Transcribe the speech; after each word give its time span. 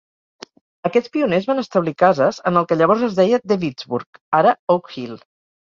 Aquests 0.89 1.13
pioners 1.17 1.45
van 1.51 1.61
establir 1.63 1.95
cases 2.03 2.41
en 2.53 2.59
el 2.63 2.67
que 2.73 2.81
llavors 2.81 3.07
es 3.11 3.21
deia 3.21 3.43
DeWittsburg, 3.53 4.23
ara 4.43 4.61
Oak 4.79 4.93
Hill. 4.99 5.17